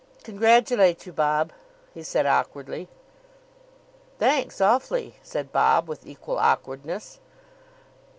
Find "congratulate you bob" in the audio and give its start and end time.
0.23-1.53